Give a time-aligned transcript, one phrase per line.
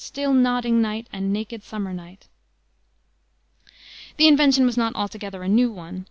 [0.03, 1.05] Still, nodding night!
[1.13, 2.27] mad, naked, summer night!"
[4.17, 5.99] The invention was not altogether a new one.